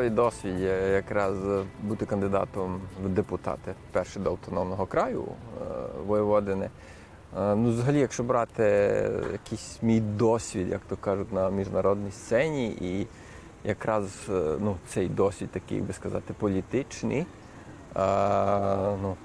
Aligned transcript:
цікавий 0.00 0.16
досвід 0.16 0.60
якраз 0.92 1.34
е, 1.44 1.64
бути 1.82 2.06
кандидатом 2.06 2.80
в 3.04 3.08
депутати 3.08 3.74
перший 3.92 4.22
до 4.22 4.30
автономного 4.30 4.86
краю 4.86 5.24
е, 5.24 5.64
Воєводини. 6.06 6.70
Е, 7.38 7.54
Ну, 7.54 7.70
взагалі, 7.70 7.98
якщо 7.98 8.22
брати 8.22 8.62
якийсь 9.32 9.78
мій 9.82 10.00
досвід, 10.00 10.68
як 10.68 10.80
то 10.88 10.96
кажуть, 10.96 11.32
на 11.32 11.50
міжнародній 11.50 12.10
сцені, 12.10 12.68
і 12.80 13.06
якраз 13.64 14.04
ну, 14.60 14.76
цей 14.88 15.08
досвід 15.08 15.50
такий, 15.50 15.80
би 15.80 15.92
сказати, 15.92 16.34
політичний, 16.38 17.20
е, 17.20 17.26
ну, 19.02 19.16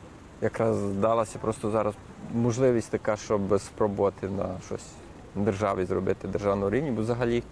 якраз 0.42 0.94
далася 0.94 1.40
просто 1.40 1.72
зараз 1.72 1.94
можливість 2.34 2.92
така, 2.92 3.18
щоб 3.18 3.60
спробувати 3.60 4.30
на 4.30 4.48
щось 4.66 4.88
державі 5.36 5.86
зробити 5.86 6.28
державного 6.28 6.70
рівні, 6.70 6.92
бо 6.92 7.02
взагалі 7.02 7.44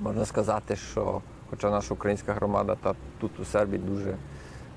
можна 0.00 0.24
сказати, 0.24 0.76
що 0.76 1.22
хоча 1.50 1.70
наша 1.70 1.94
українська 1.94 2.32
громада 2.32 2.76
та 2.82 2.94
тут 3.20 3.40
у 3.40 3.44
Сербії 3.44 3.78
дуже 3.78 4.16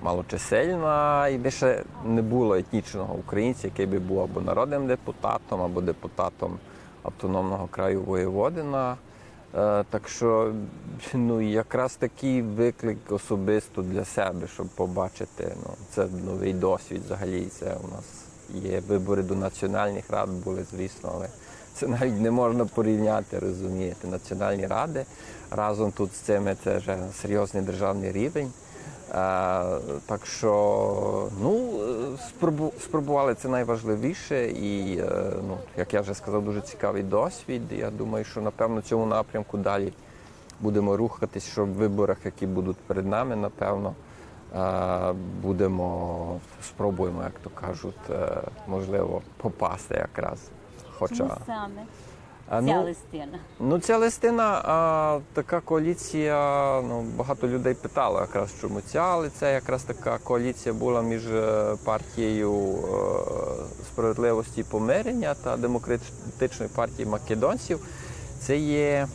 малочисельна, 0.02 1.28
і 1.28 1.52
ще 1.52 1.84
не 2.06 2.22
було 2.22 2.56
етнічного 2.56 3.14
українця, 3.14 3.68
який 3.68 3.86
би 3.86 4.00
був 4.00 4.20
або 4.20 4.42
народним 4.42 4.88
депутатом, 4.88 5.62
або 5.62 5.82
депутатом 5.82 6.60
автономного 7.04 7.68
краю 7.68 8.02
Воєводина. 8.02 8.98
Е, 9.56 9.84
Так 9.90 10.08
що 10.08 10.54
ну, 11.14 11.42
якраз 11.42 11.96
такий 11.96 12.42
виклик 12.42 12.98
особисто 13.10 13.82
для 13.82 14.06
себе, 14.06 14.48
щоб 14.48 14.68
побачити. 14.68 15.56
Ну, 15.64 15.74
це 15.90 16.08
новий 16.26 16.54
досвід 16.54 17.02
взагалі. 17.06 17.46
Це 17.46 17.66
у 17.66 17.88
нас 17.96 18.26
є 18.50 18.80
вибори 18.80 19.24
до 19.24 19.36
національних 19.36 20.10
рад 20.10 20.30
були, 20.30 20.64
звісно, 20.64 21.12
але 21.16 21.30
це 21.78 21.88
навіть 21.88 22.22
не 22.22 22.32
можна 22.32 22.66
порівняти, 22.66 23.40
розумієте. 23.40 24.08
Національні 24.08 24.68
ради 24.68 25.06
разом 25.52 25.92
тут 25.92 26.14
з 26.14 26.16
цими 26.16 26.56
це 26.64 26.78
вже 26.78 26.98
серйозний 27.22 27.64
державний 27.64 28.12
рівень. 28.12 28.52
Е, 29.10 29.14
так 30.06 30.26
що 30.26 31.30
ну, 31.42 31.80
спробу, 32.28 32.74
спробували 32.80 33.36
це 33.36 33.50
найважливіше, 33.50 34.48
і 34.48 34.98
е, 34.98 35.34
ну, 35.48 35.58
як 35.78 35.94
я 35.94 36.02
вже 36.02 36.14
сказав, 36.14 36.46
дуже 36.46 36.62
цікавий 36.62 37.04
досвід. 37.04 37.62
Я 37.72 37.92
думаю, 37.92 38.26
що 38.26 38.42
напевно 38.42 38.80
в 38.80 38.84
цьому 38.84 39.06
напрямку 39.06 39.58
далі 39.58 39.94
будемо 40.60 40.98
рухатись, 40.98 41.48
що 41.48 41.66
в 41.66 41.70
виборах, 41.70 42.18
які 42.26 42.46
будуть 42.48 42.78
перед 42.78 43.08
нами, 43.08 43.36
напевно, 43.36 43.94
е, 44.56 45.14
будемо 45.42 46.40
спробуємо, 46.64 47.24
як 47.24 47.34
то 47.44 47.50
кажуть, 47.50 48.10
можливо, 48.68 49.22
попасти 49.38 49.96
якраз. 49.96 50.40
Хоча 51.00 51.16
Чому 51.16 51.32
саме 51.46 51.86
А, 52.50 52.62
ця 52.62 52.76
ну, 52.76 52.84
листина? 52.84 53.40
Ну, 53.60 53.80
ця 53.80 53.98
листина, 53.98 54.62
а, 54.66 55.20
така 55.34 55.60
коаліція. 55.60 56.82
Ну, 56.82 57.02
багато 57.02 57.48
людей 57.48 57.74
питало 57.74 58.20
якраз, 58.20 58.50
чому 58.62 58.82
ця, 58.82 59.00
але 59.00 59.30
це 59.30 59.54
якраз 59.54 59.84
така 59.84 60.18
коаліція 60.18 60.76
була 60.76 61.02
між 61.02 61.28
е, 61.28 61.76
партією 61.86 62.54
е, 62.54 62.78
справедливості 63.86 64.62
і 64.62 64.64
помирення 64.64 65.34
та 65.34 65.58
демократичною 65.58 66.72
партією 66.76 67.12
македонців. 67.12 67.80
Це 68.40 68.58
є 68.58 69.08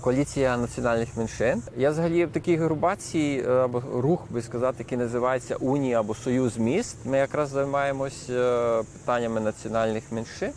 коаліція 0.00 0.56
національних 0.56 1.08
меншин. 1.16 1.62
Я 1.76 1.90
взагалі 1.90 2.24
в 2.24 2.30
такій 2.32 2.56
групації 2.56 3.44
е, 3.48 3.50
або 3.50 3.82
рух, 3.94 4.20
би 4.30 4.42
сказати, 4.42 4.76
який 4.78 4.98
називається 4.98 5.56
Унія 5.56 6.00
або 6.00 6.14
Союз 6.14 6.58
міст. 6.58 6.96
Ми 7.04 7.18
якраз 7.18 7.48
займаємось 7.48 8.30
е, 8.30 8.82
питаннями 8.92 9.40
національних 9.40 10.12
меншин. 10.12 10.52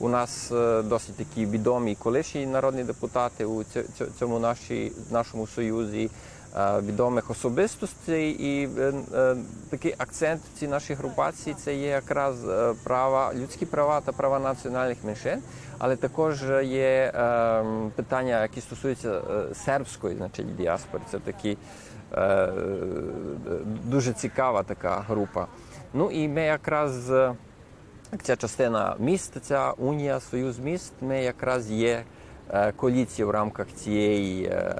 У 0.00 0.08
нас 0.08 0.52
е, 0.52 0.82
досить 0.82 1.16
такі 1.16 1.46
відомі 1.46 1.94
колишні 1.94 2.46
народні 2.46 2.84
депутати 2.84 3.44
у 3.44 3.58
ць- 3.58 3.84
ць- 4.00 4.08
цьому 4.18 4.38
нашій, 4.38 4.92
нашому 5.10 5.46
союзі, 5.46 6.04
е, 6.04 6.10
відомих 6.56 7.30
особистостей. 7.30 8.30
І 8.30 8.68
е, 8.78 8.92
е, 9.14 9.36
такий 9.70 9.94
акцент 9.98 10.40
в 10.54 10.58
цій 10.58 10.68
нашій 10.68 10.94
групації 10.94 11.56
це 11.64 11.74
є 11.74 11.86
якраз 11.86 12.48
е, 12.48 12.74
права, 12.84 13.32
людські 13.34 13.66
права 13.66 14.00
та 14.00 14.12
права 14.12 14.38
національних 14.38 15.04
меншин, 15.04 15.42
але 15.78 15.96
також 15.96 16.42
є 16.64 17.12
е, 17.14 17.64
питання, 17.96 18.42
які 18.42 18.60
стосуються 18.60 19.12
е, 19.12 19.54
сербської, 19.54 20.16
значить, 20.16 20.56
діаспори. 20.56 21.02
Це 21.10 21.18
такі 21.18 21.58
е, 22.12 22.48
дуже 23.84 24.12
цікава 24.12 24.62
така 24.62 25.04
група. 25.08 25.46
Ну 25.94 26.10
і 26.10 26.28
ми 26.28 26.42
якраз. 26.42 27.10
е, 27.10 27.34
Ця 28.22 28.36
частина 28.36 28.96
міст, 28.98 29.32
ця 29.42 29.70
унія, 29.72 30.20
союз 30.20 30.58
міст, 30.58 30.92
ми 31.00 31.22
якраз 31.22 31.70
є 31.70 32.02
е, 32.50 32.72
коаліція 32.76 33.26
в 33.26 33.30
рамках 33.30 33.66
цієї 33.84 34.44
е, 34.44 34.74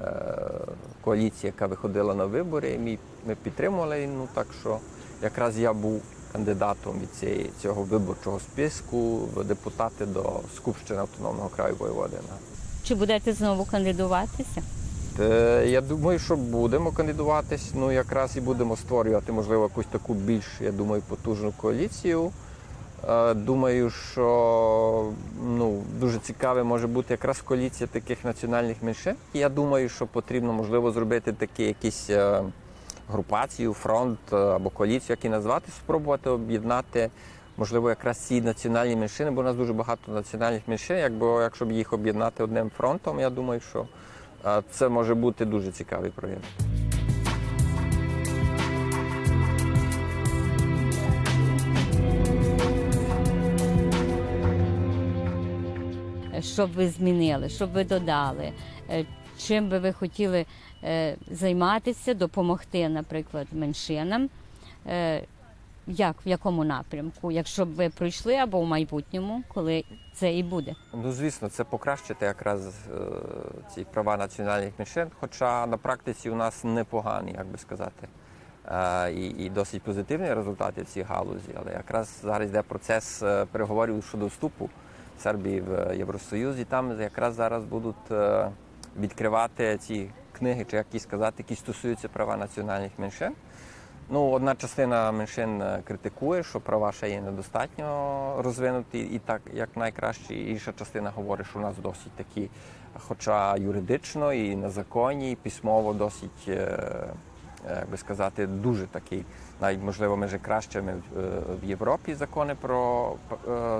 коаліції, 1.01 1.53
яка 1.55 1.67
виходила 1.67 2.15
на 2.15 2.25
вибори. 2.25 2.77
Ми, 2.77 2.97
ми 3.27 3.35
підтримували. 3.43 4.09
Ну 4.17 4.27
так 4.33 4.47
що 4.61 4.77
якраз 5.23 5.57
я 5.59 5.73
був 5.73 6.01
кандидатом 6.31 6.99
від 7.01 7.13
цієї 7.13 7.49
цього 7.61 7.83
виборчого 7.83 8.39
списку 8.39 9.17
в 9.17 9.43
депутати 9.43 10.05
до 10.05 10.39
Скупщини 10.55 10.99
автономного 10.99 11.49
краю 11.49 11.75
Воєводина. 11.79 12.33
Чи 12.83 12.95
будете 12.95 13.33
знову 13.33 13.65
кандидуватися? 13.65 14.61
Е, 15.19 15.65
Я 15.67 15.81
думаю, 15.81 16.19
що 16.19 16.35
будемо 16.35 16.91
кандидуватись. 16.91 17.71
Ну 17.73 17.91
якраз 17.91 18.37
і 18.37 18.41
будемо 18.41 18.77
створювати, 18.77 19.31
можливо, 19.31 19.63
якусь 19.63 19.85
таку 19.85 20.13
більш, 20.13 20.45
я 20.61 20.71
думаю, 20.71 21.01
потужну 21.07 21.53
коаліцію. 21.57 22.31
Е, 23.07 23.33
Думаю, 23.33 23.89
що 23.89 25.11
ну, 25.43 25.83
дуже 25.99 26.19
цікаве 26.19 26.63
може 26.63 26.87
бути 26.87 27.13
якраз 27.13 27.41
коаліція 27.41 27.87
таких 27.87 28.25
національних 28.25 28.83
меншин. 28.83 29.15
Я 29.33 29.49
думаю, 29.49 29.89
що 29.89 30.07
потрібно 30.07 30.53
можливо 30.53 30.91
зробити 30.91 31.33
такі 31.33 31.63
якісь 31.63 32.09
е, 32.09 32.43
групацію, 33.11 33.73
фронт 33.73 34.19
е, 34.33 34.35
або 34.35 34.69
коаліцію, 34.69 35.07
як 35.09 35.25
і 35.25 35.29
назвати, 35.29 35.71
спробувати 35.71 36.29
об'єднати. 36.29 37.09
Можливо, 37.57 37.89
якраз 37.89 38.17
ці 38.17 38.41
національні 38.41 38.95
меншини, 38.95 39.31
бо 39.31 39.41
у 39.41 39.43
нас 39.43 39.55
дуже 39.55 39.73
багато 39.73 40.11
національних 40.11 40.67
меншин. 40.67 40.97
Якби 40.97 41.27
якщо 41.27 41.65
б 41.65 41.71
їх 41.71 41.93
об'єднати 41.93 42.43
одним 42.43 42.71
фронтом, 42.77 43.19
я 43.19 43.29
думаю, 43.29 43.59
що 43.59 43.85
це 44.71 44.89
може 44.89 45.15
бути 45.15 45.45
дуже 45.45 45.71
цікавий 45.71 46.11
проєкт. 46.11 46.43
Що 56.41 56.67
б 56.67 56.71
ви 56.71 56.87
змінили, 56.89 57.49
що 57.49 57.67
б 57.67 57.71
ви 57.71 57.83
додали? 57.83 58.51
Е, 58.89 59.05
Чим 59.37 59.69
би 59.69 59.79
ви 59.79 59.93
хотіли 59.93 60.45
е, 60.83 61.15
займатися, 61.31 62.13
допомогти, 62.13 62.89
наприклад, 62.89 63.47
меншинам? 63.51 64.29
Е, 64.87 65.23
Як, 65.87 66.15
в 66.25 66.27
якому 66.27 66.63
напрямку? 66.63 67.31
Якщо 67.31 67.65
б 67.65 67.69
ви 67.69 67.89
пройшли 67.89 68.35
або 68.35 68.61
в 68.61 68.65
майбутньому, 68.65 69.43
коли 69.53 69.83
це 70.13 70.33
і 70.33 70.43
буде? 70.43 70.75
Ну, 70.93 71.11
звісно, 71.11 71.49
це 71.49 71.63
покращити 71.63 72.25
якраз 72.25 72.87
ці 73.75 73.83
права 73.83 74.17
національних 74.17 74.73
меншин, 74.79 75.07
хоча 75.19 75.67
на 75.67 75.77
практиці 75.77 76.29
у 76.29 76.35
нас 76.35 76.63
непогані, 76.63 77.31
як 77.37 77.47
би 77.47 77.57
сказати, 77.57 78.07
і, 79.15 79.27
і 79.45 79.49
досить 79.49 79.81
позитивні 79.81 80.33
результати 80.33 80.81
в 80.81 80.85
цій 80.85 81.01
галузі. 81.01 81.51
Але 81.55 81.71
якраз 81.71 82.19
зараз 82.23 82.49
йде 82.49 82.61
процес 82.61 83.23
переговорів 83.51 84.03
щодо 84.03 84.27
вступу 84.27 84.69
Сербії 85.21 85.61
в 85.61 85.97
Євросоюз, 85.97 86.59
і 86.59 86.63
там 86.63 87.01
якраз 87.01 87.35
зараз 87.35 87.65
будуть 87.65 88.11
е, 88.11 88.51
відкривати 88.99 89.77
ці 89.77 90.09
книги, 90.31 90.65
чи 90.69 90.75
як 90.77 90.85
і 90.93 90.99
сказати, 90.99 91.35
які 91.37 91.55
стосуються 91.55 92.07
права 92.07 92.37
національних 92.37 92.91
меншин. 92.97 93.31
Ну, 94.11 94.31
одна 94.31 94.55
частина 94.55 95.11
меншин 95.11 95.61
е, 95.61 95.81
критикує, 95.87 96.43
що 96.43 96.59
права 96.59 96.91
ще 96.91 97.09
є 97.09 97.21
недостатньо 97.21 98.35
розвинуті, 98.41 98.99
і 98.99 99.19
так 99.19 99.41
як 99.53 99.77
найкраще. 99.77 100.35
Інша 100.35 100.73
частина 100.73 101.09
говорить, 101.09 101.47
що 101.47 101.59
у 101.59 101.61
нас 101.61 101.75
досить 101.77 102.11
такі, 102.11 102.49
хоча 102.93 103.57
юридично 103.57 104.33
і 104.33 104.55
на 104.55 104.69
законі, 104.69 105.31
і 105.31 105.35
письмово 105.35 105.93
досить, 105.93 106.47
е, 106.47 106.79
як 107.69 107.89
би 107.89 107.97
сказати, 107.97 108.47
дуже 108.47 108.87
такий, 108.87 109.25
навіть 109.61 109.83
можливо, 109.83 110.17
між 110.17 110.31
кращими 110.41 110.93
в- 110.93 111.19
е, 111.19 111.41
Європі 111.63 112.13
закони 112.15 112.55
про 112.61 113.13
е, 113.31 113.37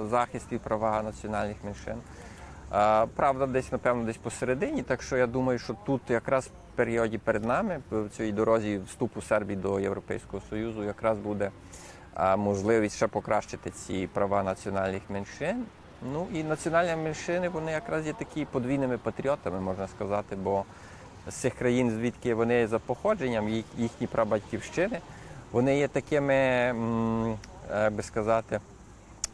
захист 0.10 0.46
і 0.52 0.58
права 0.58 1.02
національних 1.04 1.58
меншин. 1.64 1.96
Правда, 3.16 3.46
десь, 3.48 3.72
напевно, 3.72 4.04
десь 4.04 4.18
посередині. 4.18 4.84
Так 4.84 5.02
що 5.02 5.18
я 5.18 5.28
думаю, 5.28 5.60
що 5.60 5.76
тут 5.86 6.02
якраз 6.10 6.46
в 6.48 6.76
періоді 6.76 7.18
перед 7.18 7.46
нами, 7.46 7.80
в 7.92 8.10
цій 8.10 8.32
дорозі 8.32 8.82
вступу 8.88 9.22
Сербії 9.22 9.58
до 9.60 9.80
Європейського 9.80 10.44
Союзу, 10.50 10.84
якраз 10.84 11.18
буде 11.18 11.52
можливість 12.38 12.96
ще 12.96 13.08
покращити 13.08 13.70
ці 13.70 14.10
права 14.14 14.44
національних 14.44 15.02
меншин. 15.10 15.64
Ну 16.14 16.28
і 16.34 16.44
національні 16.44 17.04
меншини 17.04 17.50
вони 17.50 17.72
якраз 17.72 18.06
є 18.08 18.14
такі 18.14 18.46
подвійними 18.46 18.98
патріотами, 18.98 19.60
можна 19.60 19.88
сказати, 19.88 20.36
бо 20.36 20.64
з 21.28 21.34
цих 21.36 21.54
країн, 21.54 21.92
звідки 21.92 22.34
вони 22.34 22.68
за 22.68 22.80
походженням, 22.80 23.50
їх, 23.50 23.66
їхні 23.78 24.08
прабатьківщини, 24.08 25.00
вони 25.52 25.78
є 25.78 25.88
такими, 25.88 26.36
як 27.72 27.94
би 27.94 28.04
сказати, 28.04 28.60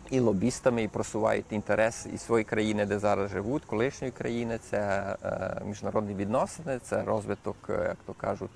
і 0.09 0.19
лобістами, 0.19 0.83
і 0.83 0.87
просувають 0.87 1.45
інтерес 1.51 2.07
і 2.13 2.17
своєї 2.17 2.45
країни, 2.45 2.85
де 2.85 2.99
зараз 2.99 3.31
живуть, 3.31 3.65
колишньої 3.65 4.11
країни. 4.11 4.59
Це 4.69 4.77
е, 5.23 5.61
міжнародні 5.65 6.13
відносини, 6.13 6.79
це 6.83 7.03
розвиток, 7.03 7.55
е, 7.69 7.73
як 7.73 7.97
то 8.05 8.13
кажуть, 8.13 8.51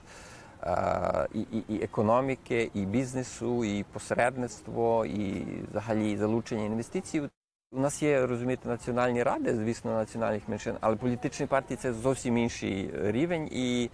е, 0.64 1.28
і, 1.34 1.40
і, 1.40 1.64
і 1.68 1.84
економіки, 1.84 2.72
і 2.74 2.86
бізнесу, 2.86 3.66
і 3.66 3.84
посередництво, 3.84 5.06
і 5.06 5.46
взагалі 5.72 6.18
залучення 6.18 6.64
інвестицій. 6.64 7.22
У 7.72 7.80
нас 7.80 8.04
є, 8.04 8.28
розумієте, 8.28 8.70
національні 8.70 9.24
ради, 9.24 9.56
звісно, 9.56 9.92
національних 9.92 10.50
меншин, 10.50 10.76
але 10.82 10.96
політичні 10.96 11.46
партії 11.46 11.78
це 11.82 11.94
зовсім 11.94 12.38
інший 12.38 12.92
рівень, 13.04 13.50
і 13.52 13.90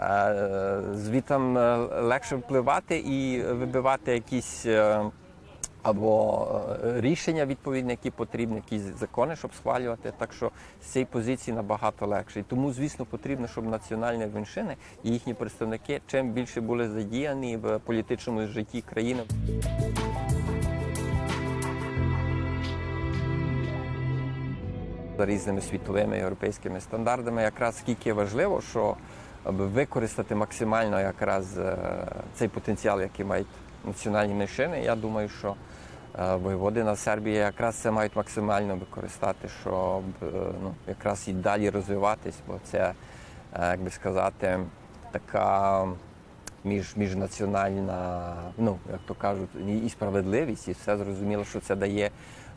е, 0.00 0.82
звітам 0.94 1.58
е, 1.58 1.76
легше 2.00 2.36
впливати 2.36 2.98
і 2.98 3.42
вибивати 3.42 4.12
якісь 4.12 4.66
е, 4.66 5.04
або 5.82 6.48
рішення 6.82 7.46
відповідні, 7.46 7.90
які 7.90 8.10
потрібні, 8.10 8.56
якісь 8.56 8.82
закони, 8.82 9.36
щоб 9.36 9.54
схвалювати. 9.54 10.12
Так 10.18 10.32
що 10.32 10.50
з 10.82 10.86
цієї 10.86 11.06
позиції 11.06 11.56
набагато 11.56 12.06
легше. 12.06 12.40
І 12.40 12.42
тому, 12.42 12.72
звісно, 12.72 13.04
потрібно, 13.04 13.48
щоб 13.48 13.66
національні 13.66 14.26
меншини 14.34 14.76
і 15.04 15.10
їхні 15.10 15.34
представники 15.34 16.00
чим 16.06 16.32
більше 16.32 16.60
були 16.60 16.88
задіяні 16.88 17.56
в 17.56 17.78
політичному 17.78 18.46
житті 18.46 18.80
країни. 18.80 19.22
за 25.18 25.26
різними 25.26 25.60
світовими 25.60 26.16
європейськими 26.16 26.80
стандартами, 26.80 27.42
якраз 27.42 27.78
скільки 27.78 28.12
важливо, 28.12 28.60
що 28.60 28.96
аби 29.46 29.66
використати 29.66 30.34
максимально 30.34 31.00
якраз 31.00 31.58
е, 31.58 31.76
цей 32.34 32.48
потенціал, 32.48 33.00
який 33.00 33.24
мають 33.24 33.46
національні 33.84 34.34
меншини. 34.34 34.82
Я 34.82 34.96
думаю, 34.96 35.28
що 35.28 35.54
е, 36.18 36.36
воєводина 36.36 36.96
Сербії 36.96 37.36
якраз 37.36 37.74
це 37.74 37.90
мають 37.90 38.16
максимально 38.16 38.76
використати, 38.76 39.48
щоб 39.60 40.02
е, 40.22 40.26
ну, 40.62 40.74
якраз 40.88 41.28
і 41.28 41.32
далі 41.32 41.70
розвиватись, 41.70 42.36
бо 42.46 42.58
це, 42.64 42.92
як 43.60 43.80
би 43.80 43.90
сказати, 43.90 44.58
така 45.12 45.84
між, 46.64 46.96
міжнаціональна, 46.96 48.32
ну 48.58 48.78
як 48.90 49.00
то 49.06 49.14
кажуть, 49.14 49.48
і 49.84 49.88
справедливість, 49.88 50.68
і 50.68 50.72
все 50.72 50.96
зрозуміло, 50.96 51.44
що 51.44 51.60
це 51.60 51.76
дає 51.76 52.10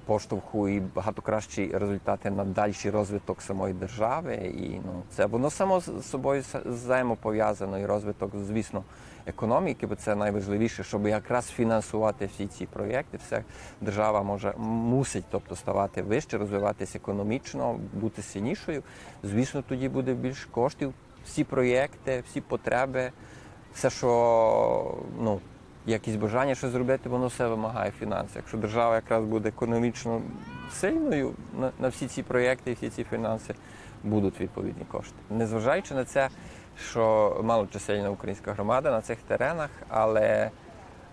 поштовху 0.10 0.70
і 0.70 0.80
багато 0.80 1.22
кращі 1.22 1.72
результати 1.74 2.32
на 2.32 2.46
дальший 2.46 2.92
розвиток 2.92 3.42
самої 3.42 3.74
держави. 3.74 4.36
І 4.36 4.70
ну 4.86 5.04
це 5.16 5.26
воно 5.26 5.50
само 5.50 5.80
з 5.80 6.10
собою 6.10 6.44
взаємопов'язано, 6.66 7.80
і 7.80 7.86
розвиток, 7.86 8.32
звісно, 8.48 8.84
економіки, 9.26 9.88
бо 9.88 9.96
це 9.96 10.16
найважливіше, 10.16 10.84
щоб 10.84 11.08
якраз 11.08 11.48
фінансувати 11.48 12.26
всі 12.26 12.48
ці 12.48 12.66
проєкти. 12.66 13.18
Все 13.18 13.44
держава 13.82 14.24
може 14.24 14.54
мусить, 14.58 15.26
тобто 15.32 15.56
ставати 15.56 16.02
вище, 16.02 16.38
розвиватися 16.38 16.98
економічно, 16.98 17.80
бути 17.94 18.22
сильнішою. 18.22 18.84
Звісно, 19.24 19.64
тоді 19.70 19.90
буде 19.90 20.14
більше 20.14 20.48
коштів. 20.52 20.94
Всі 21.26 21.44
проєкти, 21.44 22.24
всі 22.30 22.42
потреби, 22.42 23.12
все, 23.74 23.90
що 23.90 24.98
ну, 25.22 25.40
якісь 25.90 26.16
бажання 26.16 26.56
щось 26.56 26.72
зробити, 26.72 27.10
воно 27.10 27.28
все 27.28 27.48
вимагає 27.48 27.92
фінансів. 28.00 28.36
Якщо 28.36 28.58
держава 28.58 28.96
якраз 28.96 29.24
буде 29.24 29.50
економічно 29.50 30.22
сильною, 30.74 31.34
на, 31.60 31.72
на 31.80 31.88
всі 31.88 32.08
ці 32.08 32.24
проєкти 32.24 32.72
і 32.72 32.74
всі 32.74 32.90
ці 32.90 33.04
фінанси 33.04 33.54
будуть 34.04 34.42
відповідні 34.42 34.86
кошти. 34.92 35.16
Незважаючи 35.30 35.94
на 35.94 36.06
це, 36.06 36.30
що 36.90 37.36
малочисельна 37.44 38.10
українська 38.10 38.54
громада 38.54 38.92
на 38.92 39.02
цих 39.02 39.18
теренах, 39.28 39.70
але 39.88 40.52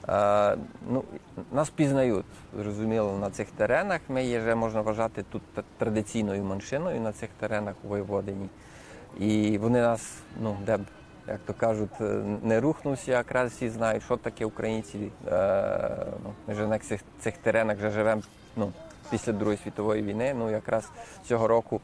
е, 0.08 0.56
ну, 0.90 1.04
нас 1.52 1.70
пізнають, 1.70 2.26
зрозуміло, 2.58 3.18
на 3.18 3.30
цих 3.30 3.50
теренах. 3.50 4.00
Ми 4.08 4.24
є 4.24 4.40
вже 4.40 4.54
можна 4.54 4.80
вважати 4.80 5.24
тут 5.32 5.42
традиційною 5.78 6.44
меншиною 6.44 7.00
на 7.00 7.12
цих 7.12 7.30
теренах 7.40 7.74
у 7.84 7.88
Воєводині. 7.88 8.48
І 9.18 9.58
вони 9.58 9.80
нас, 9.80 10.12
ну, 10.42 10.56
де 10.66 10.76
б, 10.76 10.80
як 11.28 11.40
то 11.46 11.54
кажуть, 11.54 12.00
е, 12.00 12.04
не 12.42 12.60
рухнувся, 12.60 13.12
якраз 13.12 13.52
всі 13.52 13.68
знають, 13.68 14.02
що 14.02 14.16
таке 14.16 14.46
українці. 14.46 15.10
Е, 15.28 16.06
ну, 16.24 16.32
ми 16.46 16.54
вже 16.54 16.66
на 16.66 16.78
цих, 16.78 17.00
цих 17.20 17.36
теренах 17.36 17.76
вже 17.76 17.90
живемо 17.90 18.22
ну, 18.56 18.72
після 19.10 19.32
Другої 19.32 19.58
світової 19.58 20.02
війни. 20.02 20.34
Ну, 20.38 20.50
якраз 20.50 20.90
цього 21.24 21.48
року 21.48 21.80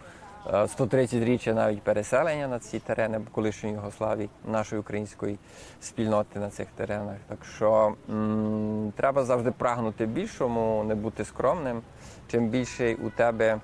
е, 0.47 0.51
130-річчя 0.51 1.55
навіть 1.55 1.83
переселення 1.83 2.49
на 2.49 2.59
ці 2.59 2.79
терени 2.79 3.21
колишньої 3.33 3.75
Югославії, 3.75 4.31
нашої 4.49 4.81
української 4.81 5.39
спільноти 5.81 6.39
на 6.39 6.51
цих 6.51 6.69
теренах. 6.77 7.17
Так 7.29 7.39
що 7.57 7.95
м, 8.11 8.93
треба 8.97 9.25
завжди 9.25 9.51
прагнути 9.51 10.07
більшому, 10.07 10.85
не 10.85 10.95
бути 10.95 11.25
скромним. 11.25 11.83
Чим 12.31 12.49
більше 12.49 12.95
у 12.95 13.11
тебе, 13.11 13.61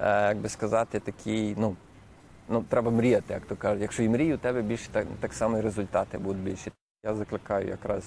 е, 0.00 0.28
як 0.28 0.36
би 0.36 0.48
сказати, 0.48 1.00
такий, 1.00 1.54
ну, 1.58 1.76
ну, 2.48 2.64
треба 2.68 2.90
мріяти, 2.90 3.34
як 3.34 3.46
то 3.46 3.56
кажуть. 3.56 3.82
Якщо 3.82 4.02
і 4.02 4.08
мрію, 4.08 4.34
у 4.34 4.38
тебе 4.38 4.62
більше 4.62 4.88
так, 4.92 5.06
так 5.20 5.32
само 5.32 5.58
і 5.58 5.60
результати 5.60 6.18
будуть 6.18 6.42
більші. 6.42 6.72
Я 7.04 7.14
закликаю 7.14 7.68
якраз 7.68 8.04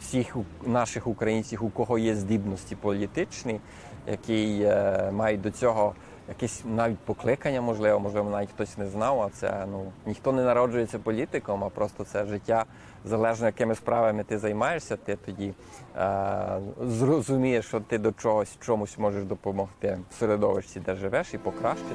всіх 0.00 0.36
наших 0.66 1.06
українців, 1.06 1.64
у 1.64 1.70
кого 1.70 1.98
є 1.98 2.14
здібності 2.14 2.76
політичні, 2.76 3.60
які 4.06 4.62
е, 4.62 5.10
мають 5.12 5.40
до 5.40 5.50
цього 5.50 5.94
якесь 6.28 6.62
навіть 6.64 6.98
покликання, 6.98 7.60
можливо, 7.60 8.00
можливо, 8.00 8.30
навіть 8.30 8.50
хтось 8.50 8.78
не 8.78 8.86
знав. 8.86 9.20
А 9.22 9.28
це 9.28 9.66
ну 9.70 9.92
ніхто 10.06 10.32
не 10.32 10.44
народжується 10.44 10.98
політиком, 10.98 11.64
а 11.64 11.68
просто 11.68 12.04
це 12.04 12.24
життя 12.24 12.64
залежно 13.04 13.46
якими 13.46 13.74
справами 13.74 14.24
ти 14.24 14.38
займаєшся, 14.38 14.96
ти 14.96 15.16
тоді 15.16 15.54
е, 15.96 16.60
зрозумієш, 16.82 17.66
що 17.66 17.80
ти 17.80 17.98
до 17.98 18.12
чогось 18.12 18.56
чомусь 18.60 18.98
можеш 18.98 19.24
допомогти 19.24 19.98
в 20.10 20.14
середовищі, 20.14 20.80
де 20.80 20.94
живеш, 20.94 21.34
і 21.34 21.38
покращити. 21.38 21.94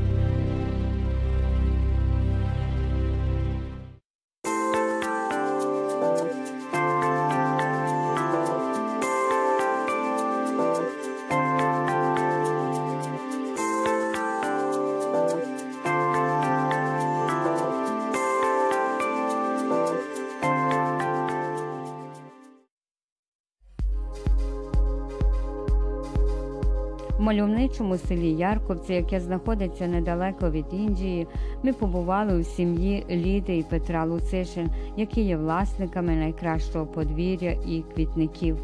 В 27.21 27.23
мальовничому 27.23 27.97
селі 27.97 28.31
Ярковці, 28.31 28.93
яке 28.93 29.19
знаходиться 29.19 29.87
недалеко 29.87 30.51
від 30.51 30.65
Індії, 30.73 31.27
ми 31.63 31.73
побували 31.73 32.39
у 32.39 32.43
сім'ї 32.43 33.05
Ліди 33.09 33.57
і 33.57 33.63
Петра 33.63 34.05
Луцишин, 34.05 34.69
які 34.97 35.21
є 35.21 35.37
власниками 35.37 36.15
найкращого 36.15 36.85
подвір'я 36.85 37.51
і 37.51 37.83
квітників. 37.95 38.57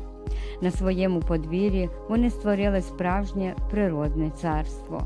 На 0.62 0.72
своєму 0.72 1.20
подвір'ї 1.20 1.90
вони 2.10 2.30
створили 2.30 2.82
справжнє 2.82 3.56
природне 3.72 4.30
царство. 4.30 5.02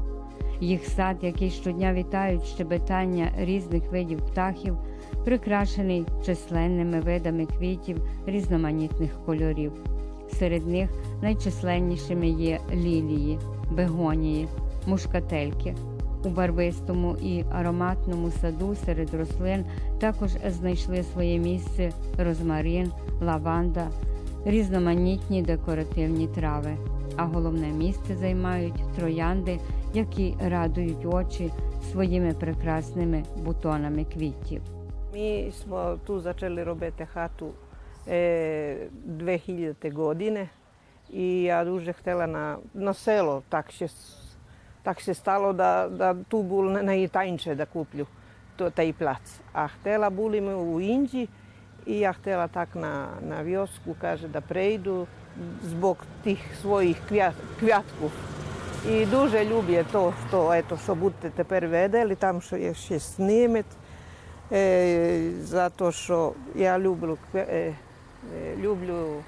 Їх 0.59 0.85
сад, 0.85 1.17
який 1.21 1.49
щодня 1.49 1.93
вітають 1.93 2.43
щебетання 2.43 3.31
різних 3.37 3.91
видів 3.91 4.19
птахів, 4.19 4.77
прикрашений 5.25 6.05
численними 6.25 6.99
видами 6.99 7.45
квітів 7.45 7.97
різноманітних 8.25 9.11
кольорів. 9.25 9.90
Серед 10.39 10.67
них 10.67 10.89
найчисленнішими 11.21 12.27
є 12.27 12.59
лілії, 12.73 13.39
бегонії, 13.71 14.47
мушкательки. 14.87 15.75
У 16.23 16.29
барвистому 16.29 17.15
і 17.21 17.43
ароматному 17.51 18.31
саду 18.31 18.75
серед 18.75 19.13
рослин 19.13 19.65
також 19.99 20.31
знайшли 20.47 21.03
своє 21.03 21.39
місце 21.39 21.91
розмарин, 22.17 22.91
лаванда, 23.21 23.87
різноманітні 24.45 25.41
декоративні 25.41 26.27
трави. 26.27 26.77
А 27.15 27.25
головне 27.25 27.67
місце 27.67 28.15
займають 28.15 28.83
троянди, 28.95 29.59
які 29.93 30.35
радують 30.47 31.05
очі 31.05 31.51
своїми 31.91 32.33
прекрасними 32.33 33.23
бутонами 33.45 34.05
квітів. 34.13 34.61
Smo 35.13 35.97
tu 36.05 36.19
začeli 36.19 36.63
робити 36.63 37.05
хату 37.13 37.47
e, 38.07 38.87
2000. 39.05 39.93
godine 39.93 40.47
i 41.09 41.43
ja 41.43 41.63
duže 41.63 41.93
htjela 41.93 42.25
na, 42.25 42.57
na 42.73 42.93
selo, 42.93 43.41
tak 43.49 43.71
se, 43.71 43.87
tak 44.83 45.01
se 45.01 45.13
stalo 45.13 45.53
da, 45.53 45.87
da 45.89 46.15
tu 46.29 46.43
bul 46.43 46.71
na 46.71 46.95
i 46.95 47.07
tajnče 47.07 47.55
da 47.55 47.65
kuplju 47.65 48.05
to, 48.55 48.69
taj 48.69 48.93
plac. 48.93 49.39
A 49.53 49.67
htjela 49.67 50.09
bulim 50.09 50.47
u 50.47 50.79
Indiji 50.79 51.27
i 51.85 51.99
ja 51.99 52.13
htjela 52.13 52.47
tak 52.47 52.75
na, 52.75 53.07
na 53.21 53.41
vjosku, 53.41 53.95
kaže 54.01 54.27
da 54.27 54.41
prejdu 54.41 55.07
zbog 55.61 56.05
tih 56.23 56.57
svojih 56.61 57.01
kvjat. 57.59 57.85
I 58.89 59.05
duže 59.05 59.45
ljubje 59.45 59.83
to 59.91 60.13
što, 60.27 60.53
eto, 60.53 60.77
što 60.77 60.95
budete 60.95 61.29
teper 61.29 61.65
vedeli, 61.65 62.15
tam 62.15 62.41
što 62.41 62.55
je 62.55 62.73
še 62.73 62.99
snimet, 62.99 63.65
e, 64.51 65.31
zato 65.39 65.91
što 65.91 66.33
ja 66.55 66.77
ljubim 66.77 67.17
e, 67.33 67.73
люблю 68.56 69.22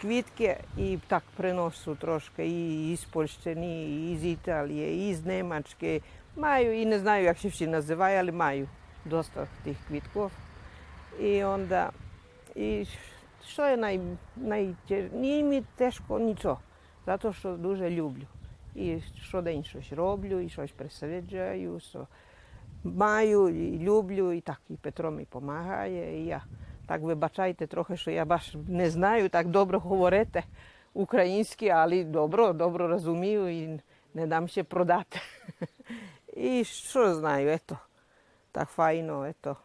квітки 0.00 0.56
і 0.76 0.98
так 1.06 1.22
приношу 1.36 1.94
трошки 1.94 2.46
і 2.46 2.92
із 2.92 3.04
Польщини, 3.04 3.84
і 3.84 4.12
із 4.12 4.24
Італії, 4.24 5.10
і 5.10 5.14
з 5.14 5.26
Німеччини. 5.26 6.02
Маю 6.36 6.80
і 6.80 6.86
не 6.86 6.98
знаю, 6.98 7.24
як 7.24 7.38
ще 7.38 7.48
всі 7.48 7.66
називають, 7.66 8.20
але 8.20 8.32
маю 8.32 8.68
доста 9.04 9.46
тих 9.64 9.76
квітків. 9.88 10.30
І 11.20 11.44
онда, 11.44 11.90
і 12.54 12.86
що 13.46 13.68
є 13.68 13.76
най, 13.76 14.00
найтяж... 14.36 15.04
Ні, 15.12 15.44
мені 15.44 15.62
тяжко 15.76 16.18
нічого, 16.18 16.60
за 17.06 17.16
те, 17.16 17.32
що 17.32 17.56
дуже 17.56 17.90
люблю. 17.90 18.22
І 18.74 19.00
щодень 19.22 19.64
щось 19.64 19.92
роблю, 19.92 20.40
і 20.40 20.48
щось 20.48 20.70
присаджую, 20.70 21.80
що 21.80 22.06
маю, 22.84 23.48
і 23.48 23.78
люблю, 23.78 24.32
і 24.32 24.40
так, 24.40 24.60
і 24.70 24.74
Петро 24.74 25.10
мені 25.10 25.24
допомагає, 25.24 26.22
і 26.22 26.24
я. 26.24 26.42
Так 26.87 27.01
вибачайте 27.01 27.67
трохи, 27.67 27.97
що 27.97 28.11
я 28.11 28.25
баш 28.25 28.55
не 28.67 28.89
знаю 28.89 29.29
так 29.29 29.47
добре 29.47 29.77
говорити 29.77 30.43
українське, 30.93 31.69
але 31.69 32.03
добре, 32.03 32.53
добре 32.53 32.87
розумію 32.87 33.49
і 33.49 33.79
не 34.13 34.27
дам 34.27 34.47
ще 34.47 34.63
продати. 34.63 35.19
І 36.35 36.63
що 36.63 37.15
знаю, 37.15 37.49
ето, 37.49 37.77
так 38.51 38.69
файно, 38.69 39.25
ето, 39.25 39.57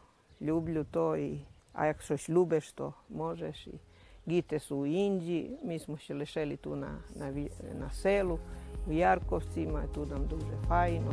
люблю 0.43 0.87
то, 0.91 1.17
і, 1.17 1.41
а 1.73 1.87
як 1.87 2.03
щось 2.03 2.31
любиш, 2.31 2.73
то 2.73 2.95
можеш. 3.09 3.67
І 3.67 3.81
діти 4.27 4.61
у 4.71 4.87
Індії, 4.87 5.59
ми 5.65 5.73
smo 5.73 5.99
ще 5.99 6.15
лишили 6.15 6.59
tu 6.65 6.75
на, 6.75 6.99
на, 7.17 7.49
на 7.81 7.91
селу, 7.91 8.39
у 8.89 8.93
Ярковці, 8.93 9.69
тут 9.95 10.11
нам 10.11 10.27
дуже 10.27 10.57
файно. 10.69 11.13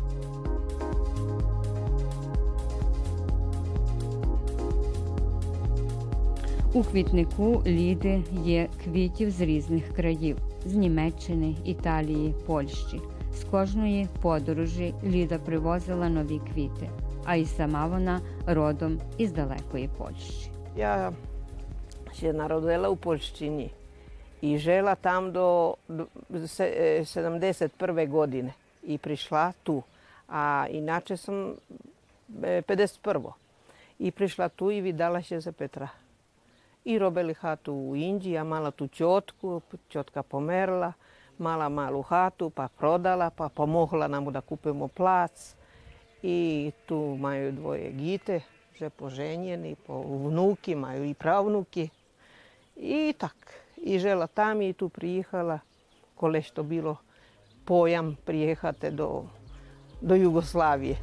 У 6.73 6.83
квітнику 6.83 7.63
Ліди 7.65 8.23
є 8.43 8.69
квітів 8.83 9.31
з 9.31 9.41
різних 9.41 9.93
країв 9.95 10.37
з 10.65 10.73
Німеччини, 10.75 11.55
Італії, 11.65 12.33
Польщі. 12.45 13.01
З 13.33 13.43
кожної 13.43 14.07
подорожі 14.21 14.93
Ліда 15.03 15.37
привозила 15.37 16.09
нові 16.09 16.39
квіти, 16.53 16.89
а 17.25 17.35
й 17.35 17.45
сама 17.45 17.87
вона 17.87 18.21
родом 18.47 18.99
із 19.17 19.31
далекої 19.31 19.89
Польщі. 19.97 20.51
Ja 20.77 21.13
się 22.21 22.33
narodila 22.33 22.89
u 22.89 22.95
Polščini 22.95 23.69
i 24.41 24.57
žela 24.57 24.95
tam 24.95 25.31
do, 25.31 25.77
do 26.29 26.47
se- 26.47 26.73
e, 26.99 27.05
71. 27.05 28.07
godine 28.07 28.51
i 28.83 28.97
prišla 28.97 29.53
tu. 29.63 29.83
A 30.27 30.67
inače 30.71 31.17
sam 31.17 31.53
e, 32.43 32.61
51. 32.61 33.31
I 33.99 34.11
prišla 34.11 34.49
tu 34.49 34.71
i 34.71 34.81
vidala 34.81 35.21
się 35.21 35.41
za 35.41 35.51
Petra. 35.51 35.89
I 36.87 36.99
robili 36.99 37.33
hatu 37.33 37.73
u 37.73 37.95
Indiji, 37.95 38.31
ja 38.31 38.43
mala 38.43 38.71
tu 38.71 38.87
čotku, 38.87 39.61
čotka 39.89 40.23
pomerla, 40.23 40.93
mala 41.37 41.69
malu 41.69 42.01
hatu, 42.01 42.49
pa 42.49 42.67
prodala, 42.67 43.29
pa 43.29 43.49
pomogla 43.49 44.07
nam 44.07 44.31
da 44.31 44.41
kupimo 44.41 44.87
plac. 44.87 45.55
I 46.23 46.71
tu 46.85 47.17
maju 47.19 47.51
dvoje 47.51 47.91
gite, 47.91 48.39
že 48.79 48.89
poženjeni, 48.89 49.75
po 49.75 50.01
vnuki, 50.01 50.75
maju 50.75 51.03
i 51.03 51.13
pravnuki. 51.13 51.89
I 52.75 53.13
tak. 53.17 53.53
I 53.77 53.99
žela 53.99 54.27
tam 54.27 54.61
i 54.61 54.73
tu 54.73 54.89
prijehala, 54.89 55.59
kole 56.15 56.41
što 56.41 56.63
bilo 56.63 56.95
pojam 57.65 58.15
prijehate 58.25 58.91
do, 58.91 59.23
do 60.01 60.15
Jugoslavije. 60.15 60.95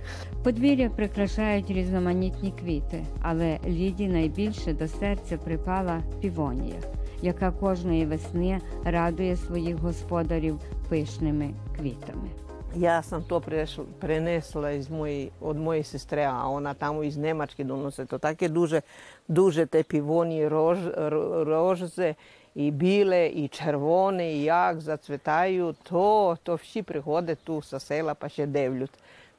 Подвір'я 0.42 0.90
прикрашають 0.90 1.70
різноманітні 1.70 2.52
квіти, 2.60 3.04
але 3.22 3.58
Ліді 3.66 4.08
найбільше 4.08 4.72
до 4.72 4.88
серця 4.88 5.36
припала 5.36 6.02
півонія, 6.20 6.76
яка 7.22 7.50
кожної 7.50 8.06
весни 8.06 8.60
радує 8.84 9.36
своїх 9.36 9.76
господарів 9.76 10.58
пишними 10.88 11.50
квітами. 11.76 12.28
Ja 12.76 13.02
sam 13.02 13.22
to 13.22 13.40
prešla, 13.40 13.84
prenesla 14.00 14.72
iz 14.72 14.90
moje, 14.90 15.30
od 15.40 15.56
moje 15.56 15.84
sestre, 15.84 16.24
a 16.26 16.48
ona 16.48 16.74
tamo 16.74 17.02
iz 17.02 17.16
Nemačke 17.16 17.64
donose 17.64 18.06
to 18.06 18.18
take 18.18 18.48
duže, 18.48 18.80
duže 19.28 19.66
te 19.66 19.82
pivonije, 19.82 20.48
rož, 20.48 20.78
ro- 20.96 21.44
rožze 21.44 22.14
i 22.54 22.70
bile, 22.70 23.28
i 23.28 23.48
červone, 23.48 24.32
i 24.32 24.44
jak 24.44 24.80
zacvetaju, 24.80 25.72
to, 25.82 26.36
to 26.42 26.56
vši 26.56 26.82
prihode 26.82 27.34
tu 27.34 27.60
sa 27.62 27.78
sela 27.78 28.14
pa 28.14 28.28
še 28.28 28.46
devljut. 28.46 28.90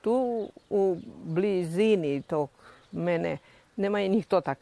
Tu 0.02 0.16
u 0.70 0.98
blizini 1.24 2.22
tog 2.22 2.50
mene 2.92 3.38
nema 3.76 4.02
i 4.02 4.10
njih 4.10 4.28
tak 4.28 4.60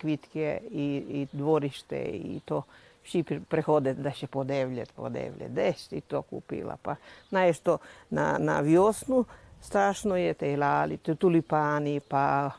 kvitke 0.00 0.60
i, 0.70 0.86
i 1.08 1.26
dvorište 1.32 1.98
i 2.04 2.40
to. 2.44 2.62
Vši 3.04 3.22
prihode 3.48 3.94
da 3.94 4.10
še 4.12 4.26
podevljet, 4.28 4.90
podevljet, 4.92 5.52
deš 5.56 5.86
ti 5.88 6.00
to 6.00 6.20
kupila. 6.28 6.76
Pa 6.82 6.98
najesto 7.30 7.78
na, 8.10 8.34
na 8.38 8.60
vjosnu 8.60 9.24
strašno 9.60 10.16
je 10.16 10.34
te 10.34 10.56
lali, 10.56 10.96
te 10.96 11.14
tulipani, 11.14 12.00
pa, 12.00 12.50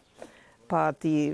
pa 0.67 0.91
ti 0.91 1.29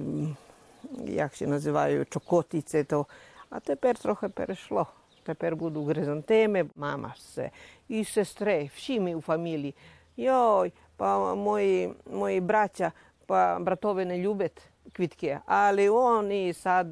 jak 1.05 1.35
se 1.35 1.47
nazivaju, 1.47 2.05
čokotice 2.05 2.85
to, 2.85 3.05
a 3.49 3.61
teper 3.61 3.97
trochę 3.97 4.29
przeszło. 4.29 4.85
Teper 5.23 5.55
budu 5.55 5.85
grezanteme, 5.85 6.65
mama 6.75 7.13
se, 7.17 7.49
i 7.89 8.05
sestry, 8.05 8.69
wszyscy 8.69 9.17
u 9.17 9.21
familiji. 9.21 9.73
Joj, 10.17 10.71
pa 10.97 11.35
moji, 11.35 11.93
moi 12.11 12.41
bracia, 12.41 12.91
pa 13.27 13.59
bratowie 13.59 14.05
ne 14.05 14.17
ljubet 14.17 14.61
kvitke, 14.93 15.39
ali 15.45 15.89
oni 15.89 16.53
sad 16.53 16.87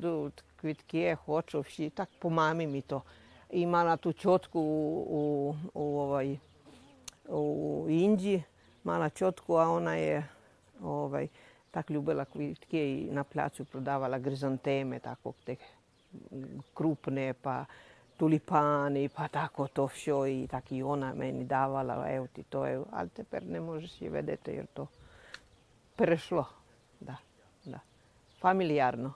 kvitke, 0.58 1.16
hoću 1.26 1.62
vši, 1.62 1.90
tak 1.90 2.10
po 2.20 2.30
mami 2.30 2.68
mi 2.68 2.82
to. 2.82 3.02
Ima 3.50 3.84
na 3.84 3.98
tu 3.98 4.14
čotku 4.14 4.60
u, 4.60 5.06
u, 5.10 5.56
u, 5.74 6.00
ovaj, 6.00 6.38
u 7.28 7.86
Indiji, 7.90 8.44
mala 8.84 9.10
čotku, 9.10 9.56
a 9.56 9.70
ona 9.70 9.96
je 9.96 10.28
ovaj, 10.84 11.28
tak 11.74 11.89
ljubila 11.89 12.25
kvitke 12.25 12.82
i 12.92 13.08
na 13.12 13.24
placu 13.24 13.65
prodavala 13.65 14.20
grizanteme, 14.20 15.00
tako 15.00 15.34
te 15.46 15.56
krupne, 16.74 17.34
pa 17.34 17.65
tulipani, 18.18 19.10
pa 19.10 19.27
tako 19.27 19.68
to 19.68 19.86
vše 19.86 20.12
i 20.30 20.48
tak 20.48 20.72
i 20.72 20.84
ona 20.84 21.13
meni 21.13 21.44
davala, 21.44 22.06
evo 22.10 22.27
ti 22.27 22.44
to, 22.44 22.68
evo. 22.68 22.86
ali 22.92 23.10
teper 23.10 23.44
ne 23.46 23.60
možeš 23.60 24.01
je 24.01 24.10
vedeti 24.10 24.51
jer 24.51 24.65
to 24.74 24.88
prešlo, 25.96 26.46
da, 27.00 27.15
da. 27.65 27.80
Familijarno, 28.39 29.13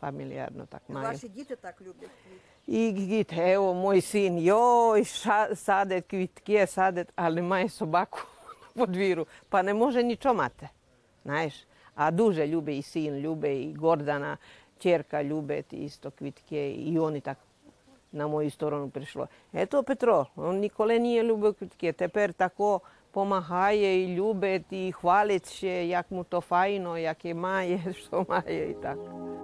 familijarno 0.00 0.66
tak 0.66 0.88
maju. 0.88 1.06
Ваші 1.06 1.28
діти 1.28 1.56
так 1.56 1.80
люблять 1.80 2.10
квіти. 2.22 2.56
I 2.68 2.92
git, 2.92 3.32
evo 3.32 3.74
moj 3.74 4.00
sin, 4.00 4.38
joj, 4.38 5.04
ša, 5.04 5.54
sade 5.54 6.00
kvitke, 6.00 6.66
sade, 6.66 7.04
ali 7.16 7.42
maj 7.42 7.68
sobaku 7.68 8.18
po 8.74 8.86
dviru, 8.86 9.26
pa 9.48 9.62
ne 9.62 9.74
može 9.74 10.02
ni 10.02 10.16
čomate, 10.16 10.68
znaš. 11.22 11.65
A 11.96 12.10
duže 12.10 12.46
ljube 12.46 12.76
i 12.76 12.82
sin, 12.82 13.18
ljube 13.18 13.60
i 13.60 13.72
Gordana, 13.72 14.36
čerka 14.78 15.22
ljube 15.22 15.62
isto 15.70 16.10
kvitke 16.10 16.72
i 16.72 16.98
oni 16.98 17.20
tak 17.20 17.38
na 18.12 18.26
moju 18.26 18.50
stranu 18.50 18.90
prišlo. 18.90 19.26
Eto 19.52 19.82
Petro, 19.82 20.24
on 20.36 20.56
nikole 20.56 20.98
nije 20.98 21.22
ljubio 21.22 21.52
kvitke, 21.52 21.92
teper 21.92 22.32
tako 22.32 22.78
pomahaje 23.10 24.04
i 24.04 24.14
ljube 24.14 24.60
i 24.70 24.92
hvalit 25.00 25.44
će 25.44 25.88
jak 25.88 26.10
mu 26.10 26.24
to 26.24 26.40
fajno, 26.40 26.96
jak 26.96 27.24
je 27.24 27.34
maje, 27.34 27.80
što 28.00 28.24
maje 28.28 28.70
i 28.70 28.74
tako. 28.82 29.35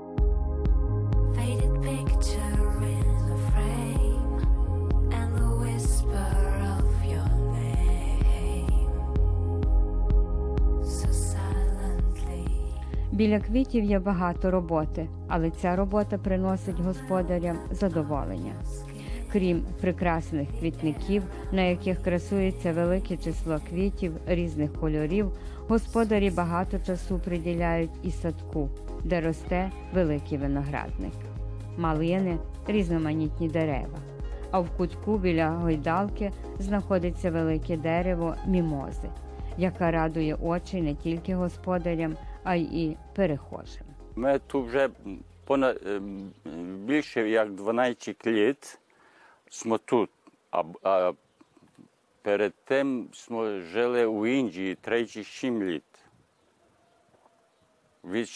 Біля 13.13 13.41
квітів 13.41 13.85
є 13.85 13.99
багато 13.99 14.51
роботи, 14.51 15.07
але 15.29 15.51
ця 15.51 15.77
робота 15.77 16.19
приносить 16.19 16.81
господарям 16.81 17.59
задоволення. 17.71 18.53
Крім 19.33 19.63
прекрасних 19.81 20.49
квітників, 20.61 21.23
на 21.53 21.63
яких 21.63 22.03
красується 22.03 22.73
велике 22.73 23.17
число 23.17 23.59
квітів 23.71 24.13
різних 24.27 24.73
кольорів, 24.73 25.31
господарі 25.69 26.31
багато 26.31 26.79
часу 26.79 27.21
приділяють 27.25 27.91
і 28.03 28.11
садку, 28.11 28.69
де 29.05 29.21
росте 29.21 29.71
великий 29.95 30.39
виноградник, 30.39 31.15
малини, 31.79 32.39
різноманітні 32.67 33.49
дерева. 33.49 33.99
А 34.51 34.61
в 34.61 34.71
кутку 34.77 35.19
біля 35.19 35.51
гойдалки 35.51 36.31
знаходиться 36.59 37.31
велике 37.31 37.77
дерево 37.77 38.35
мімози, 38.47 39.09
яка 39.59 39.91
радує 39.91 40.35
очі 40.35 40.83
не 40.83 40.95
тільки 40.95 41.35
господарям, 41.35 42.17
а 42.45 42.55
й 42.55 42.85
і 42.85 42.97
перехожим. 43.15 43.87
Ми 44.17 44.39
тут 44.39 44.67
вже 44.67 44.89
понад 45.45 45.81
ем, 45.87 46.33
більше 46.87 47.29
як 47.29 47.51
12 47.51 48.27
літ. 48.27 48.79
Smo 49.51 49.81
тут. 49.85 50.11
а, 50.51 50.63
а 50.83 51.13
перед 52.23 52.53
тим 52.65 53.09
ми 53.31 53.61
жили 53.61 54.07
у 54.07 54.27
Індії 54.27 54.75
37 54.75 55.63
літ. 55.63 55.83
Від 58.05 58.29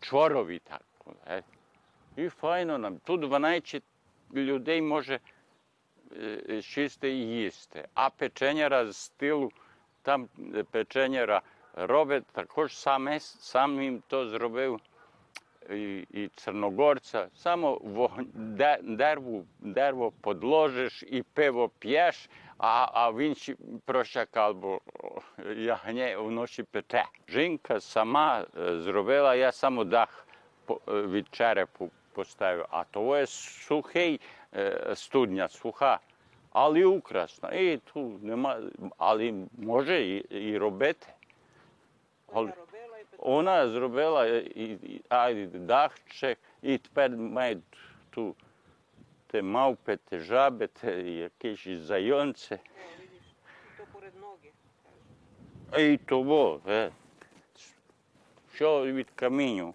чорові 0.00 0.58
так. 0.64 0.82
Е. 1.28 1.42
І 2.16 2.28
файно 2.28 2.78
нам. 2.78 2.98
Тут 3.04 3.20
12 3.20 3.82
людей 4.34 4.82
може 4.82 5.20
е, 6.49 6.61
чисти 6.61 7.09
і 7.09 7.27
їсти. 7.27 7.87
А 7.93 8.09
печеняра 8.09 8.91
з 8.91 9.09
тилу, 9.09 9.51
там 10.01 10.27
е, 10.55 10.63
печеняра 10.63 11.41
робить 11.73 12.25
також 12.31 12.77
саме, 12.77 13.19
сам 13.19 13.81
їм 13.81 14.03
то 14.07 14.27
зробив. 14.29 14.79
І, 15.69 16.07
і 16.11 16.29
чорногорця, 16.35 17.27
само 17.35 17.81
дерево, 18.79 19.43
дерево 19.59 20.13
подложиш 20.21 21.03
і 21.07 21.21
пиво 21.21 21.69
п'єш, 21.79 22.29
а, 22.57 22.87
а 22.93 23.11
він 23.11 23.35
ще 23.35 23.55
прощак 23.85 24.37
або 24.37 24.81
ягне 25.55 26.17
вночі 26.17 26.63
пече. 26.63 27.05
Жінка 27.29 27.79
сама 27.79 28.45
е, 28.57 28.81
зробила, 28.81 29.35
я 29.35 29.51
сам 29.51 29.89
дах 29.89 30.27
е, 30.69 30.75
від 30.87 31.27
черепу 31.31 31.91
поставив, 32.13 32.65
а 32.69 32.83
то 32.83 33.17
є 33.17 33.27
сухий 33.27 34.21
е, 34.55 34.95
студня, 34.95 35.49
суха, 35.49 35.99
але 36.51 36.85
украсна. 36.85 37.51
І 37.51 37.77
тут 37.77 38.23
нема, 38.23 38.61
але 38.97 39.33
може 39.57 40.01
і, 40.01 40.17
і 40.17 40.57
робити. 40.57 41.07
Але- 42.33 42.53
вона 43.17 43.69
зробила 43.69 44.27
і, 44.27 45.01
а, 45.09 45.29
і 45.29 45.45
дахчик, 45.45 46.37
і 46.61 46.77
тепер 46.77 47.11
мають 47.11 47.59
ту 48.09 48.35
те 49.27 49.41
мавпи, 49.41 49.97
те 49.97 50.19
жаби, 50.19 50.67
те 50.67 51.01
якісь 51.01 51.79
зайонці. 51.79 52.59
To 53.79 53.85
pored 53.93 54.11
noge. 54.21 54.51
І 55.79 55.97
того, 55.97 56.61
е, 56.67 56.91
що 58.53 58.85
від 58.85 59.07
каміню 59.15 59.73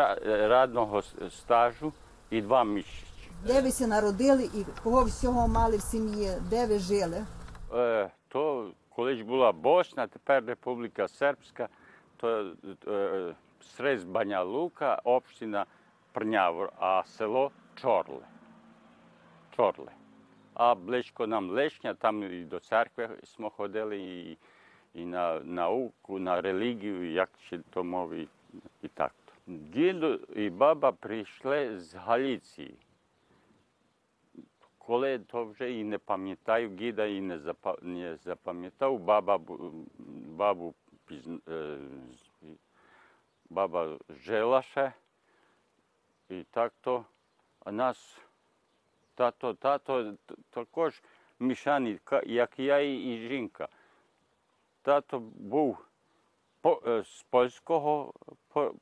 радного 0.48 1.02
стажу 1.30 1.94
і 2.30 2.42
два 2.42 2.64
місяці. 2.64 3.07
Де 3.48 3.62
ви 3.62 3.72
се 3.72 3.88
народили 3.88 4.44
і 4.44 4.66
кого 4.84 5.04
всього 5.04 5.48
мали 5.48 5.78
в 5.78 5.82
сім'ї, 5.82 6.30
де 6.50 6.66
ви 6.66 6.80
жили? 6.80 7.26
Е, 7.74 8.10
то 8.28 8.72
колись 8.90 9.22
була 9.22 9.52
Босна, 9.52 10.08
тепер 10.08 10.46
Республіка 10.46 11.08
Сербська, 11.08 11.70
то 12.18 12.52
е, 12.88 13.36
срез 13.62 14.04
Баня 14.04 14.44
Лука, 14.44 15.02
община 15.04 15.66
Прнявор, 16.12 16.74
а 16.80 17.04
село 17.06 17.52
Чорле. 17.76 18.28
Чорле. 19.56 19.92
А 20.54 20.76
близько 20.76 21.28
нам 21.28 21.50
Лешня, 21.50 21.94
там 21.94 22.24
і 22.24 22.44
до 22.44 22.60
церкви 22.60 23.10
ми 23.38 23.50
ходили, 23.50 23.98
і, 23.98 24.38
і 24.94 25.06
на 25.06 25.40
науку, 25.40 26.20
на 26.20 26.42
релігію, 26.42 27.12
як 27.12 27.30
ще 27.46 27.60
то 27.70 27.84
мови, 27.84 28.28
і 28.82 28.88
так. 28.88 29.12
Діду 29.48 30.14
і 30.36 30.50
баба 30.50 30.92
прийшли 30.92 31.80
з 31.80 31.96
Галіції 31.96 32.76
коли 34.88 35.20
то 35.20 35.46
вже 35.46 35.74
і 35.74 35.84
не 35.84 35.98
пам'ятаю, 35.98 36.76
гіда 36.76 37.06
і 37.06 37.22
не, 37.82 38.18
запам'ятав, 38.18 39.00
баба, 39.00 39.38
бу- 39.38 39.86
бабу 40.28 40.76
е, 41.48 41.78
баба 43.50 43.98
жила 44.10 44.62
ще. 44.62 44.94
І 46.30 46.44
так 46.52 46.74
то, 46.82 47.06
а 47.60 47.72
нас 47.72 48.22
тато, 49.16 49.54
тато 49.54 50.14
також 50.50 51.04
мішаний, 51.40 52.00
як 52.26 52.60
я 52.60 52.80
і, 52.80 53.28
жінка. 53.28 53.68
Тато 54.82 55.20
був 55.20 55.78
е, 56.66 57.04
з 57.04 57.26
польського 57.30 58.14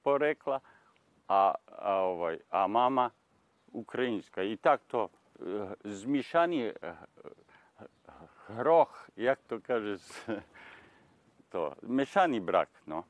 порекла, 0.04 0.62
а, 1.28 1.56
а, 1.68 2.38
а 2.50 2.68
мама 2.68 3.12
українська. 3.72 4.42
І 4.42 4.56
так 4.56 4.82
то 4.88 5.10
змішані 5.84 6.64
е, 6.66 6.76
е, 6.82 6.98
грох, 8.48 9.10
як 9.16 9.40
то 9.48 9.60
каже, 9.60 9.98
з- 9.98 10.28
то, 11.50 11.76
мішаний 11.82 12.40
брак. 12.40 12.70
Ну. 12.86 13.04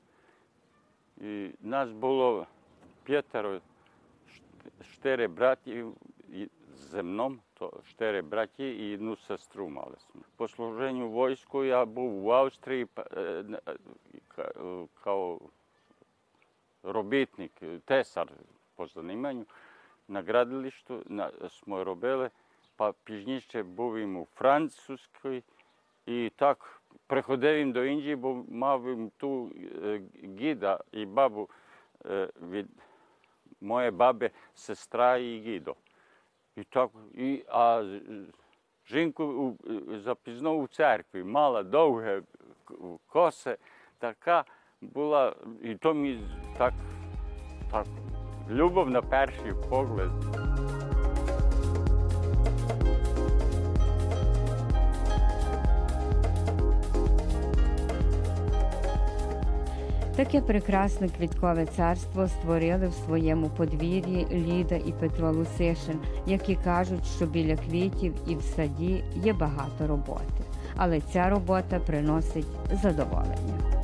І 1.21 1.49
нас 1.61 1.91
було 1.91 2.47
п'ятеро, 3.03 3.61
чотири 4.91 5.27
братів 5.27 5.95
мною, 6.93 7.39
то 7.53 7.81
чотири 7.87 8.21
браті 8.21 8.69
і 8.69 8.95
одну 8.95 9.15
сестру 9.15 9.69
мали. 9.69 9.95
По 10.35 10.47
служенню 10.47 11.09
війську 11.11 11.63
я 11.63 11.85
був 11.85 12.21
в 12.21 12.31
Австрії 12.31 12.87
е, 12.97 13.43
робітник, 16.83 17.51
тесар 17.85 18.27
по 18.75 18.87
заніманню. 18.87 19.45
На 20.07 20.21
градилищу 20.21 21.03
на, 21.05 21.31
smo 21.49 21.83
робили, 21.83 22.29
pa 22.77 22.93
пізніше 23.03 23.63
був 23.63 23.99
їм 23.99 24.17
у 24.17 24.27
французькій. 24.35 25.43
І 26.05 26.31
так 26.35 26.81
приходив 27.07 27.57
їм 27.57 27.71
до 27.71 27.85
Індії, 27.85 28.15
бо 28.15 28.43
мав 28.49 28.87
їм 28.87 29.11
ту 29.17 29.51
е, 29.83 30.01
гіда 30.39 30.79
і 30.91 31.05
бабу 31.05 31.49
е, 32.05 32.29
від 32.41 32.67
моєї 33.61 33.91
баби, 33.91 34.31
сестра 34.53 35.17
і 35.17 35.39
гідо. 35.39 35.75
І 36.55 36.63
так, 36.63 36.89
і, 37.13 37.43
а 37.47 37.83
жінку 38.87 39.57
е, 39.69 39.99
запізнав 39.99 40.59
у 40.59 40.67
церкві, 40.67 41.23
мала 41.23 41.63
довге 41.63 42.21
к- 42.65 42.73
коси, 43.07 43.57
така 43.97 44.45
була, 44.81 45.35
і 45.61 45.75
то 45.75 45.93
мені 45.93 46.27
так, 46.57 46.73
так 47.71 47.85
любов 48.49 48.89
на 48.89 49.01
перший 49.01 49.53
погляд. 49.69 50.11
Таке 60.15 60.41
прекрасне 60.41 61.09
квіткове 61.09 61.65
царство 61.65 62.27
створили 62.27 62.87
в 62.87 62.93
своєму 62.93 63.49
подвір'ї 63.49 64.27
Ліда 64.31 64.75
і 64.75 64.91
Петро 64.91 65.31
Лусишин, 65.31 65.99
які 66.25 66.55
кажуть, 66.55 67.05
що 67.15 67.25
біля 67.25 67.57
квітів 67.57 68.13
і 68.27 68.35
в 68.35 68.41
саді 68.41 69.03
є 69.15 69.33
багато 69.33 69.87
роботи. 69.87 70.43
Але 70.75 71.01
ця 71.01 71.29
робота 71.29 71.79
приносить 71.79 72.47
задоволення. 72.83 73.74